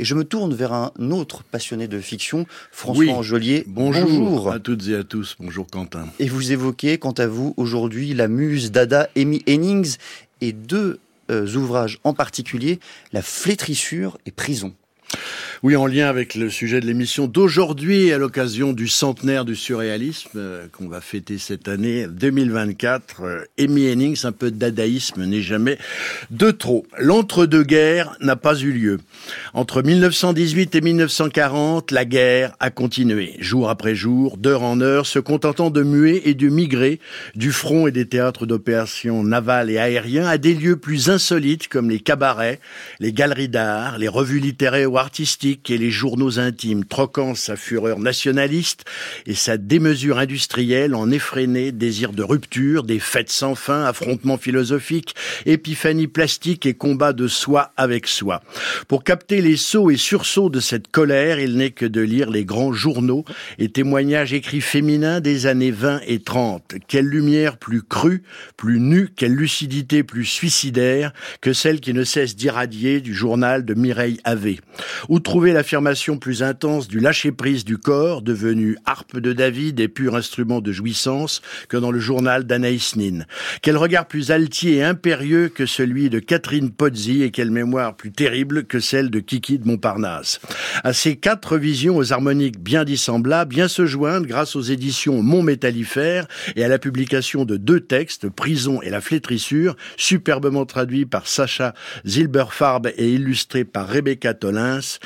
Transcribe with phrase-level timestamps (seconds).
[0.00, 3.64] Et je me tourne vers un autre passionné de fiction, François Angelier.
[3.66, 5.34] Bonjour, à toutes et à tous.
[5.40, 6.06] Bonjour Quentin.
[6.20, 9.96] Et vous évoquez, quant à vous, aujourd'hui, la muse d'Ada Amy Hennings
[10.40, 11.00] et deux
[11.32, 12.78] euh, ouvrages en particulier,
[13.12, 14.72] La flétrissure et Prison.
[15.64, 20.30] Oui, en lien avec le sujet de l'émission d'aujourd'hui, à l'occasion du centenaire du surréalisme
[20.36, 25.42] euh, qu'on va fêter cette année 2024, euh, Amy Hennings, un peu de dadaïsme n'est
[25.42, 25.76] jamais
[26.30, 26.86] de trop.
[26.96, 29.00] L'entre-deux-guerres n'a pas eu lieu.
[29.52, 35.18] Entre 1918 et 1940, la guerre a continué, jour après jour, d'heure en heure, se
[35.18, 37.00] contentant de muer et de migrer
[37.34, 41.90] du front et des théâtres d'opérations navales et aériens à des lieux plus insolites comme
[41.90, 42.60] les cabarets,
[43.00, 47.98] les galeries d'art, les revues littéraires ou artistiques et les journaux intimes, troquant sa fureur
[47.98, 48.84] nationaliste
[49.26, 55.14] et sa démesure industrielle en effréné désir de rupture, des fêtes sans fin, affrontements philosophiques,
[55.46, 58.42] épiphanies plastiques et combats de soi avec soi.
[58.88, 62.44] Pour capter les sauts et sursauts de cette colère, il n'est que de lire les
[62.44, 63.24] grands journaux
[63.58, 66.74] et témoignages écrits féminins des années 20 et 30.
[66.88, 68.22] Quelle lumière plus crue,
[68.56, 73.74] plus nue, quelle lucidité plus suicidaire que celle qui ne cesse d'irradier du journal de
[73.74, 74.60] Mireille Havé
[75.38, 80.60] trouver l'affirmation plus intense du lâcher-prise du corps, devenu harpe de David et pur instrument
[80.60, 83.20] de jouissance, que dans le journal d'Anaïs Nin
[83.62, 88.10] Quel regard plus altier et impérieux que celui de Catherine Pozzi et quelle mémoire plus
[88.10, 90.40] terrible que celle de Kiki de Montparnasse.
[90.82, 95.44] À ces quatre visions aux harmoniques bien dissemblables, bien se joindre grâce aux éditions Mont
[95.44, 101.28] Métallifère et à la publication de deux textes, Prison et la flétrissure, superbement traduits par
[101.28, 104.98] Sacha Zilberfarb et illustrés par Rebecca Tollins,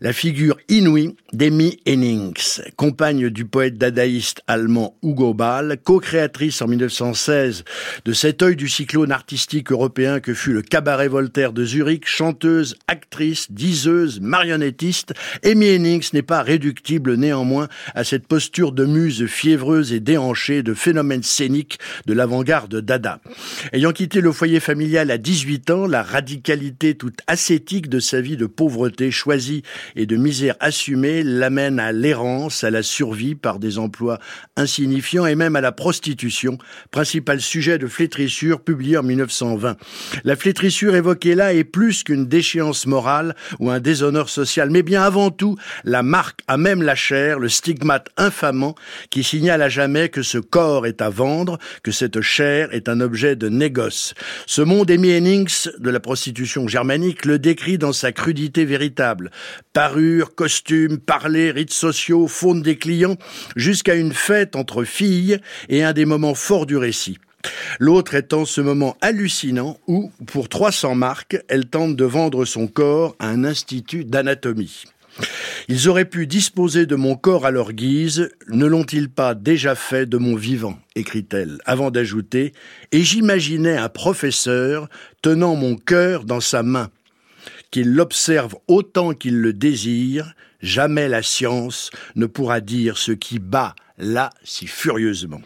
[0.00, 7.64] la figure inouïe d'Amy Hennings, compagne du poète dadaïste allemand Hugo Ball, co-créatrice en 1916
[8.04, 12.76] de cet œil du cyclone artistique européen que fut le cabaret Voltaire de Zurich, chanteuse,
[12.88, 15.14] actrice, diseuse, marionnettiste,
[15.44, 20.74] Amy Hennings n'est pas réductible néanmoins à cette posture de muse fiévreuse et déhanchée de
[20.74, 23.20] phénomène scénique de l'avant-garde dada.
[23.72, 28.36] Ayant quitté le foyer familial à 18 ans, la radicalité toute ascétique de sa vie
[28.36, 29.61] de pauvreté choisie
[29.96, 34.18] et de misère assumée l'amène à l'errance, à la survie par des emplois
[34.56, 36.58] insignifiants et même à la prostitution,
[36.90, 39.76] principal sujet de flétrissure publié en 1920.
[40.24, 45.02] La flétrissure évoquée là est plus qu'une déchéance morale ou un déshonneur social, mais bien
[45.02, 48.74] avant tout la marque à même la chair, le stigmate infamant
[49.10, 53.00] qui signale à jamais que ce corps est à vendre, que cette chair est un
[53.00, 54.14] objet de négoce.
[54.46, 59.30] Ce monde Amy Hennings de la prostitution germanique le décrit dans sa crudité véritable.
[59.72, 63.16] Parure, costumes, parler, rites sociaux, faune des clients,
[63.56, 67.18] jusqu'à une fête entre filles et un des moments forts du récit.
[67.78, 73.16] L'autre étant ce moment hallucinant où, pour 300 marques, elle tente de vendre son corps
[73.18, 74.84] à un institut d'anatomie.
[75.68, 80.06] Ils auraient pu disposer de mon corps à leur guise, ne l'ont-ils pas déjà fait
[80.06, 80.78] de mon vivant?
[80.94, 82.52] écrit-elle, avant d'ajouter,
[82.92, 84.88] et j'imaginais un professeur
[85.20, 86.90] tenant mon cœur dans sa main
[87.72, 93.74] qu'il l'observe autant qu'il le désire, jamais la science ne pourra dire ce qui bat
[93.98, 95.40] là si furieusement.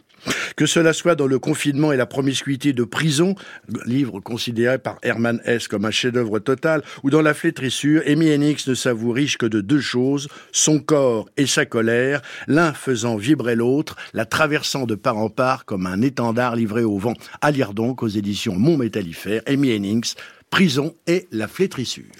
[0.56, 3.36] Que cela soit dans le confinement et la promiscuité de prison,
[3.84, 8.64] livre considéré par Hermann Hesse comme un chef-d'œuvre total, ou dans la flétrissure, Amy Hennings
[8.66, 13.54] ne s'avoue riche que de deux choses, son corps et sa colère, l'un faisant vibrer
[13.54, 17.14] l'autre, la traversant de part en part comme un étendard livré au vent.
[17.40, 20.14] À lire donc aux éditions Mont Métallifère, Amy Hennings,
[20.50, 22.14] Prison et la flétrissure.